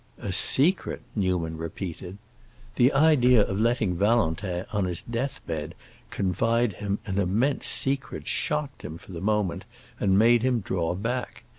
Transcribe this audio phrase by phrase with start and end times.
[0.17, 2.17] "A secret!" Newman repeated.
[2.73, 5.75] The idea of letting Valentin, on his death bed,
[6.09, 9.63] confide him an "immense secret" shocked him, for the moment,
[9.99, 11.43] and made him draw back.